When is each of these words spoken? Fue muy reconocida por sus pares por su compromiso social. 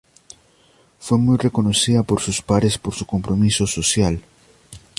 Fue 0.97 1.19
muy 1.19 1.37
reconocida 1.37 2.01
por 2.01 2.21
sus 2.21 2.41
pares 2.41 2.79
por 2.79 2.95
su 2.95 3.05
compromiso 3.05 3.67
social. 3.67 4.19